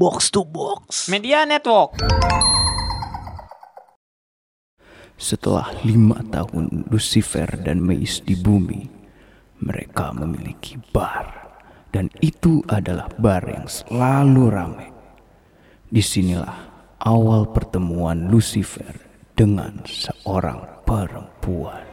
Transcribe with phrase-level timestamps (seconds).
[0.00, 1.12] Box to Box.
[1.12, 2.00] Media Network.
[5.20, 8.88] Setelah lima tahun Lucifer dan Mace di bumi,
[9.60, 11.52] mereka memiliki bar.
[11.92, 14.88] Dan itu adalah bar yang selalu ramai.
[15.84, 16.56] Di sinilah
[17.04, 18.96] awal pertemuan Lucifer
[19.36, 21.89] dengan seorang perempuan.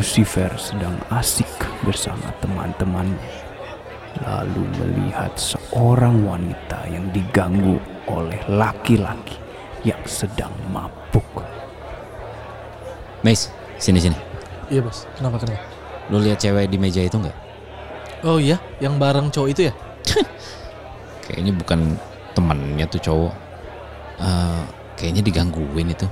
[0.00, 1.44] Lucifer sedang asik
[1.84, 3.20] bersama teman-temannya.
[4.24, 7.76] Lalu melihat seorang wanita yang diganggu
[8.08, 9.36] oleh laki-laki
[9.84, 11.44] yang sedang mabuk.
[13.20, 14.16] Mace, sini sini.
[14.72, 15.68] Iya bos, kenapa kenapa?
[16.08, 17.36] Lu lihat cewek di meja itu nggak?
[18.24, 19.72] Oh iya, yang bareng cowok itu ya?
[21.28, 22.00] Kayaknya bukan
[22.32, 23.34] temennya tuh cowok.
[24.16, 24.62] Eh,
[24.96, 26.08] kayaknya digangguin itu.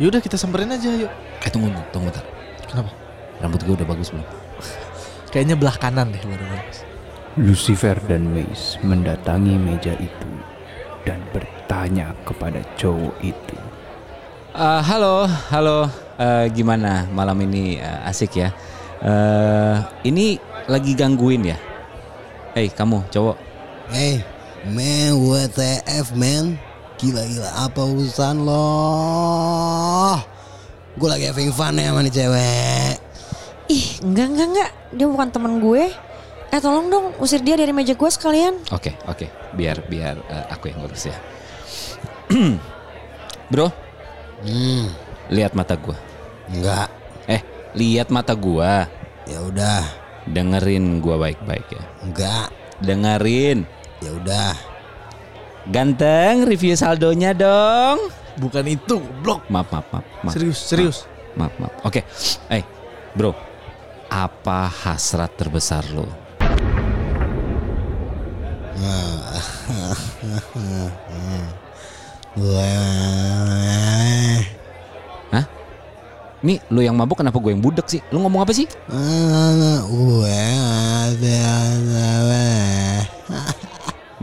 [0.00, 1.12] Yaudah kita samperin aja yuk.
[1.44, 2.35] Eh tunggu, tunggu bentar.
[2.76, 2.92] Kenapa?
[3.40, 4.28] Rambut gue udah bagus belum?
[5.32, 6.84] Kayaknya belah kanan deh baru bagus.
[7.40, 10.28] Lucifer dan Mace mendatangi meja itu
[11.08, 13.56] dan bertanya kepada cowok itu.
[14.52, 15.88] Eh, halo, halo.
[16.20, 18.52] Eh, gimana malam ini Eh, asik ya?
[19.00, 20.36] Eh, ini
[20.68, 21.56] lagi gangguin ya?
[22.52, 23.40] Hei kamu cowok.
[23.88, 24.20] Hey,
[24.68, 26.60] man, WTF, man?
[27.00, 28.68] Gila-gila, apa urusan lo?
[30.96, 32.94] Gue lagi having fun ya sama nih cewek.
[33.68, 34.70] Ih, enggak, enggak, enggak.
[34.90, 35.84] Dia bukan temen gue.
[36.46, 38.56] Eh, tolong dong usir dia dari meja gue sekalian.
[38.70, 39.26] Oke, oke.
[39.52, 41.16] Biar biar eh, aku yang ngurus ya.
[43.46, 43.70] Bro,
[44.36, 44.92] Hmm,
[45.28, 45.96] lihat mata gua.
[46.46, 46.92] enggak.
[47.24, 47.40] Eh,
[47.72, 48.84] lihat mata gua.
[49.24, 49.80] Ya udah,
[50.26, 51.82] Dengerin gua baik-baik ya.
[52.02, 52.48] enggak.
[52.78, 53.64] Dengerin.
[54.00, 54.52] Ya udah.
[55.66, 57.98] Ganteng, review saldonya dong.
[58.38, 59.42] Bukan itu, blok.
[59.50, 60.06] Maaf, maaf, maaf.
[60.22, 60.34] maaf.
[60.38, 60.96] Serius, serius.
[61.34, 61.74] Maaf, maaf.
[61.82, 62.06] Oke.
[62.46, 62.62] Eh,
[63.18, 63.34] bro.
[64.06, 66.06] Apa hasrat terbesar lo?
[72.36, 72.62] Gue
[75.34, 75.44] Hah?
[76.46, 77.98] Nih, lu yang mabuk kenapa gue yang budek sih?
[78.14, 78.70] Lu ngomong apa sih?
[79.82, 80.46] gue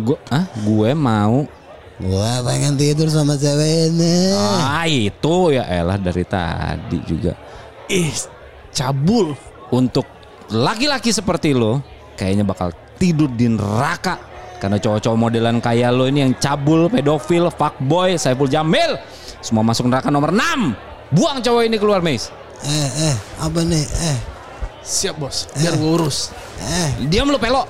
[0.03, 1.47] Gue, ah, gue mau.
[1.95, 4.35] Gue pengen tidur sama cewek ini.
[4.35, 7.31] Ah, itu ya elah dari tadi juga.
[7.87, 8.11] Ih,
[8.75, 9.31] cabul.
[9.71, 10.03] Untuk
[10.51, 11.79] laki-laki seperti lo,
[12.13, 12.69] kayaknya bakal
[12.99, 14.19] tidur di neraka.
[14.59, 18.95] Karena cowok-cowok modelan kayak lo ini yang cabul, pedofil, fuckboy, Saiful Jamil.
[19.39, 20.75] Semua masuk neraka nomor 6.
[21.11, 22.31] Buang cowok ini keluar, Mace.
[22.63, 23.83] Eh, eh, apa nih?
[23.83, 24.17] Eh,
[24.83, 26.31] Siap bos, biar gue urus.
[26.59, 27.63] eh, Diam lo pelo.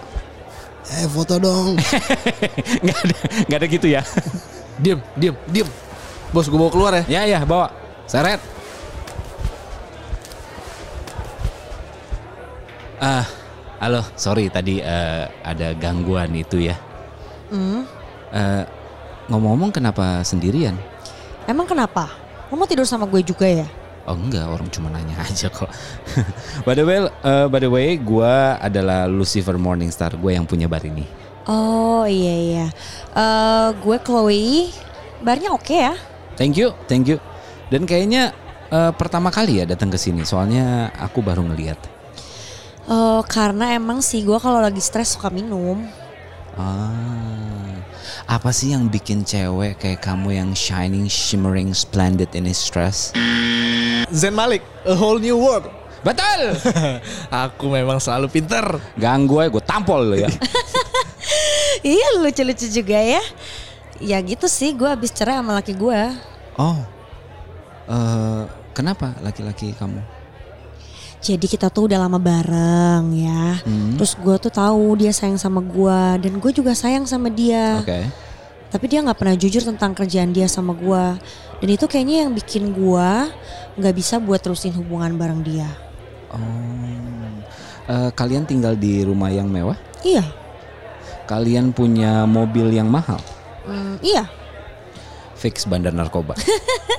[0.90, 1.80] Eh, foto dong.
[2.84, 3.16] Nggak ada,
[3.48, 4.02] nggak ada gitu ya.
[4.76, 5.68] Diem, diem, diem.
[6.34, 7.04] Bos gue bawa keluar ya.
[7.08, 7.70] ya ya, bawa.
[8.04, 8.42] Seret.
[12.98, 13.26] Ah,
[13.80, 16.76] halo, sorry tadi eh, ada gangguan itu ya.
[17.52, 17.86] Hmm,
[18.34, 18.66] Eh,
[19.30, 20.74] ngomong-ngomong kenapa sendirian?
[21.46, 22.10] emang kenapa?
[22.50, 23.68] Mau tidur sama gue juga ya?
[24.04, 25.72] Oh enggak, orang cuma nanya aja kok.
[26.68, 30.84] by the way, eh, by the way, gue adalah Lucifer Morningstar, gue yang punya bar
[30.84, 31.08] ini.
[31.48, 32.68] Oh iya iya.
[33.16, 34.72] Eh, gue Chloe.
[35.24, 35.96] Barnya oke ya?
[36.36, 37.20] Thank you, thank you.
[37.72, 38.36] Dan kayaknya
[38.68, 41.80] eh, pertama kali ya datang ke sini, soalnya aku baru ngeliat.
[42.84, 45.88] Eh, karena emang sih gue kalau lagi stres suka minum.
[46.60, 47.80] Ah,
[48.28, 53.16] apa sih yang bikin cewek kayak kamu yang shining, shimmering, splendid in his stress?
[54.14, 55.66] Zen Malik, a whole new world.
[56.06, 56.54] Betul.
[57.50, 58.62] Aku memang selalu pinter.
[58.94, 60.30] Ganggu gue, gue tampol lo ya.
[61.96, 63.24] iya lucu-lucu juga ya.
[63.98, 66.02] Ya gitu sih gue habis cerai sama laki gue.
[66.60, 66.78] Oh,
[67.90, 68.44] eh
[68.78, 70.04] kenapa laki-laki kamu?
[71.24, 73.64] Jadi kita tuh udah lama bareng ya.
[73.64, 73.96] Hmm.
[73.96, 77.80] Terus gue tuh tahu dia sayang sama gue dan gue juga sayang sama dia.
[77.80, 78.12] Oke.
[78.74, 81.06] Tapi dia nggak pernah jujur tentang kerjaan dia sama gue.
[81.62, 83.10] Dan itu kayaknya yang bikin gue
[83.78, 85.70] nggak bisa buat terusin hubungan bareng dia.
[86.34, 86.42] Oh,
[87.84, 89.76] Eh, kalian tinggal di rumah yang mewah?
[90.08, 90.24] Iya,
[91.24, 93.20] Kalian punya mobil yang mahal?
[93.64, 94.28] Hmm, iya.
[95.40, 96.36] Fix bandar narkoba.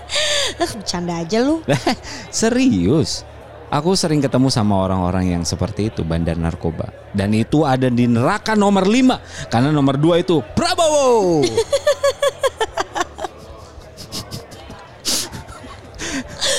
[0.60, 1.60] Bercanda aja lu.
[2.32, 3.24] Serius?
[3.72, 6.92] Aku sering ketemu sama orang-orang yang seperti itu bandar narkoba.
[7.12, 11.42] Dan itu ada di neraka nomor 5 karena nomor 2 itu Prabowo.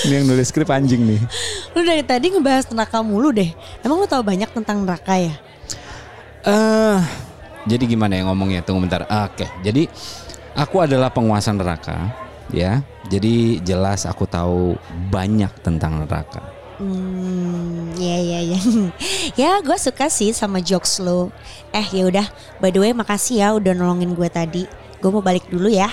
[0.05, 1.17] Ini yang nulis skrip anjing nih.
[1.73, 3.49] Lu dari tadi ngebahas neraka mulu deh.
[3.81, 5.33] Emang lu tahu banyak tentang neraka ya?
[6.45, 7.01] Eh,
[7.65, 8.61] jadi gimana ya ngomongnya?
[8.61, 9.09] Tunggu bentar.
[9.09, 9.89] Oke, jadi
[10.55, 12.15] Aku adalah penguasa neraka,
[12.47, 12.79] ya.
[13.11, 14.79] Jadi jelas aku tahu
[15.11, 16.39] banyak tentang neraka.
[16.75, 18.59] Hmm, ya ya ya.
[19.39, 21.31] ya, gue suka sih sama jokes lo.
[21.71, 22.27] Eh, ya udah.
[22.59, 24.63] By the way, makasih ya udah nolongin gue tadi.
[24.99, 25.87] Gue mau balik dulu ya.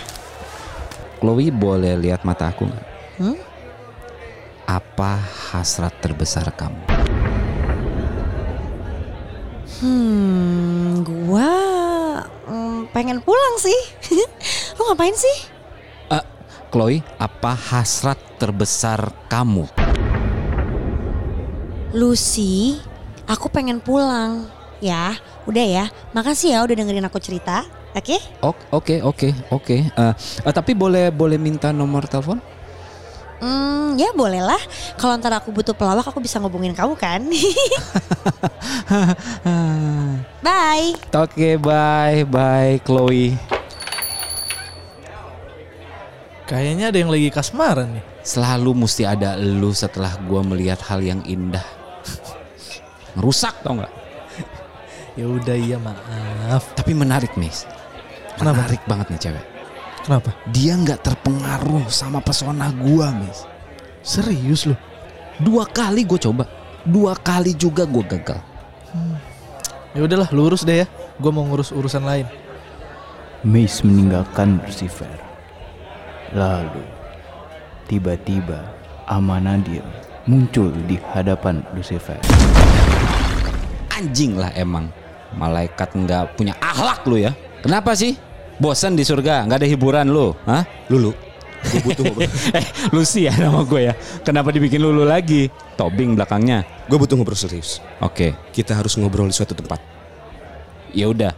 [1.22, 2.86] Chloe boleh lihat mata aku nggak?
[3.22, 3.38] Hmm?
[4.66, 5.22] Apa
[5.54, 6.82] hasrat terbesar kamu?
[9.78, 11.50] Hmm, gua
[12.50, 13.80] mm, pengen pulang sih.
[14.78, 15.36] Lu ngapain sih?
[16.10, 16.24] Eh,
[16.74, 19.81] Chloe, apa hasrat terbesar kamu?
[21.92, 22.80] Lucy,
[23.28, 24.48] aku pengen pulang.
[24.80, 25.84] Ya, udah ya.
[26.16, 27.62] Makasih ya udah dengerin aku cerita.
[27.92, 28.16] Oke?
[28.40, 29.76] Ok- Oke, oke, oke.
[29.84, 32.40] Eh, eh, tapi boleh boleh minta nomor telepon?
[33.42, 34.58] Hmm, ya boleh lah.
[34.96, 37.20] Kalau ntar aku butuh pelawak, aku bisa ngubungin kamu kan?
[40.40, 40.96] Bye.
[41.12, 43.36] Oke, bye, bye, Chloe.
[46.48, 48.04] Kayaknya ada yang lagi kasmaran nih.
[48.22, 51.64] Selalu mesti ada lu setelah gua melihat hal yang indah.
[53.18, 53.94] Ngerusak tau nggak?
[55.12, 56.72] Ya udah iya maaf.
[56.72, 57.52] Tapi menarik nih.
[58.40, 58.64] Kenapa?
[58.64, 59.44] Menarik banget nih cewek.
[60.08, 60.30] Kenapa?
[60.48, 63.44] Dia nggak terpengaruh sama pesona gua, Miss.
[64.00, 64.72] Serius lu?
[65.36, 66.48] Dua kali gue coba,
[66.88, 68.40] dua kali juga gue gagal.
[69.92, 70.86] Ya udahlah, lurus deh ya.
[71.20, 72.24] Gue mau ngurus urusan lain.
[73.44, 75.12] Mace meninggalkan Lucifer.
[76.32, 76.82] Lalu,
[77.84, 78.64] tiba-tiba
[79.04, 79.84] Amanadil
[80.24, 82.18] muncul di hadapan Lucifer.
[84.02, 84.90] Anjing lah emang.
[85.32, 87.32] Malaikat nggak punya akhlak lu ya.
[87.62, 88.18] Kenapa sih?
[88.58, 90.62] Bosan di surga, nggak ada hiburan lu, hah?
[90.86, 91.10] Lulu,
[91.62, 92.30] gue butuh ngobrol.
[92.52, 93.94] eh, Lucy ya nama gue ya.
[94.22, 95.48] Kenapa dibikin lulu lagi?
[95.74, 96.62] Tobing belakangnya.
[96.86, 97.80] gue butuh ngobrol serius.
[97.98, 99.80] Oke, Kita harus ngobrol di suatu tempat.
[100.92, 101.32] ya udah.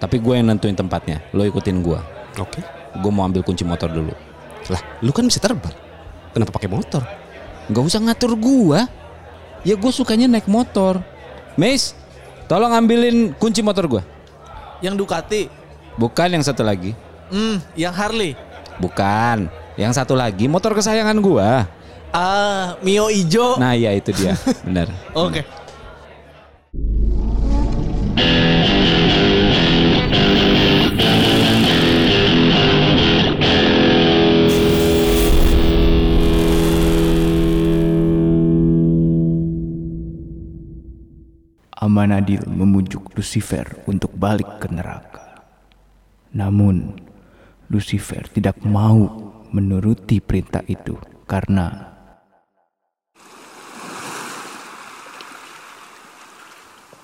[0.00, 1.22] Tapi gue yang nentuin tempatnya.
[1.30, 2.00] Lo ikutin gue.
[2.36, 2.60] Oke.
[2.98, 4.10] Gue mau ambil kunci motor dulu.
[4.68, 5.72] Lah, lu kan bisa terbang.
[6.34, 7.04] Kenapa pakai motor?
[7.70, 8.88] Gak usah ngatur gua.
[9.62, 10.98] Ya gue sukanya naik motor.
[11.60, 11.92] Miss,
[12.48, 14.02] tolong ambilin kunci motor gua.
[14.80, 15.42] Yang Ducati.
[16.00, 16.96] Bukan yang satu lagi.
[17.28, 18.32] Hmm, yang Harley.
[18.80, 19.52] Bukan.
[19.76, 21.68] Yang satu lagi motor kesayangan gua.
[22.16, 23.60] Ah, Mio Ijo.
[23.60, 24.40] Nah ya itu dia.
[24.64, 24.88] Benar.
[25.12, 25.44] Oke.
[41.90, 45.42] Amanadil memujuk Lucifer untuk balik ke neraka.
[46.30, 46.94] Namun,
[47.66, 49.10] Lucifer tidak mau
[49.50, 50.94] menuruti perintah itu
[51.26, 51.90] karena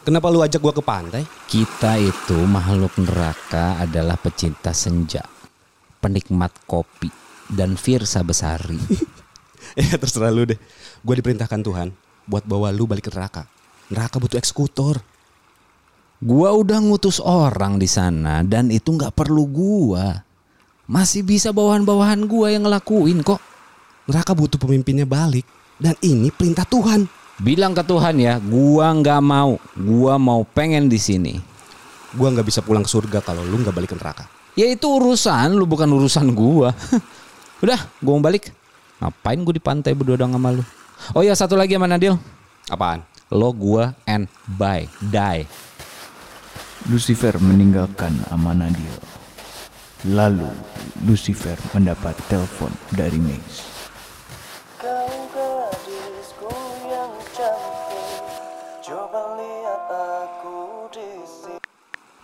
[0.06, 1.26] Kenapa lu ajak gue ke pantai?
[1.50, 5.26] Kita itu makhluk neraka adalah pecinta senja,
[5.98, 7.10] penikmat kopi,
[7.50, 8.78] dan Firsa Besari.
[9.82, 10.54] ya terserah lu deh.
[11.02, 11.90] Gue diperintahkan Tuhan
[12.30, 13.55] buat bawa lu balik ke neraka.
[13.86, 14.98] Neraka butuh eksekutor.
[16.18, 20.24] Gua udah ngutus orang di sana dan itu nggak perlu gua.
[20.88, 23.38] Masih bisa bawahan-bawahan gua yang ngelakuin kok.
[24.10, 25.46] Neraka butuh pemimpinnya balik.
[25.76, 27.04] Dan ini perintah Tuhan.
[27.36, 29.60] Bilang ke Tuhan ya, gua nggak mau.
[29.76, 31.36] Gua mau pengen di sini.
[32.16, 34.24] Gue nggak bisa pulang ke surga kalau lu nggak balik ke neraka.
[34.56, 36.72] Ya itu urusan lu bukan urusan gua.
[37.62, 38.56] Udah, gua mau balik.
[39.04, 40.64] Ngapain gua di pantai berdua sama lu?
[41.12, 42.16] Oh ya satu lagi sama Nadil.
[42.72, 43.04] Apaan?
[43.26, 45.42] Lo gua and bye, die.
[46.86, 48.94] Lucifer meninggalkan Amanadil.
[50.06, 50.46] Lalu,
[51.02, 53.66] Lucifer mendapat telepon dari Mace.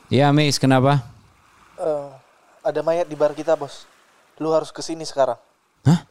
[0.07, 1.03] Ya Miss, kenapa?
[1.81, 2.09] Eh,
[2.63, 3.91] ada mayat di bar kita, Bos.
[4.39, 5.41] Lu harus ke sini sekarang.
[5.83, 6.07] Hah?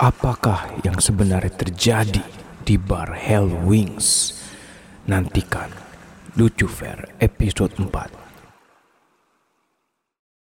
[0.00, 2.24] Apakah yang sebenarnya terjadi
[2.64, 4.32] di bar Hell Wings?
[5.04, 5.68] Nantikan
[6.40, 8.29] Lucifer episode 4